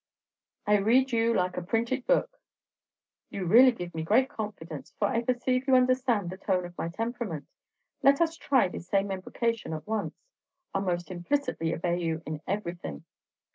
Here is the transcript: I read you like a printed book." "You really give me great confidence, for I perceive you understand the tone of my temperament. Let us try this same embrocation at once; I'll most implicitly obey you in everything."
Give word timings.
I 0.65 0.77
read 0.79 1.11
you 1.11 1.31
like 1.31 1.57
a 1.57 1.61
printed 1.61 2.07
book." 2.07 2.39
"You 3.29 3.45
really 3.45 3.71
give 3.71 3.93
me 3.93 4.01
great 4.01 4.29
confidence, 4.29 4.95
for 4.97 5.07
I 5.07 5.21
perceive 5.21 5.67
you 5.67 5.75
understand 5.75 6.31
the 6.31 6.37
tone 6.37 6.65
of 6.65 6.75
my 6.75 6.89
temperament. 6.89 7.45
Let 8.01 8.19
us 8.19 8.35
try 8.35 8.67
this 8.67 8.87
same 8.87 9.11
embrocation 9.11 9.73
at 9.73 9.85
once; 9.85 10.15
I'll 10.73 10.81
most 10.81 11.11
implicitly 11.11 11.71
obey 11.71 11.99
you 11.99 12.23
in 12.25 12.41
everything." 12.47 13.03